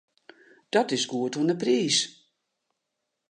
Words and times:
Dat 0.73 0.89
is 0.97 1.05
goed 1.09 1.33
oan 1.39 1.49
'e 1.53 1.57
priis. 1.63 1.97